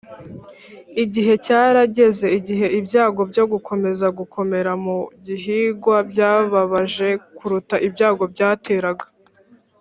“igihe 1.03 1.33
cyarageze 1.45 2.25
igihe 2.39 2.65
ibyago 2.79 3.21
byo 3.31 3.43
gukomeza 3.51 4.05
gukomera 4.19 4.71
mu 4.85 4.97
gihingwa 5.25 5.97
byababaje 6.09 7.09
kuruta 7.37 7.75
ibyago 7.87 8.23
byateraga.” 8.33 9.05